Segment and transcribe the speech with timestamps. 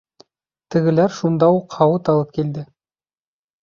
[0.75, 2.69] Тегеләр шунда уҡ һауыт алып килде.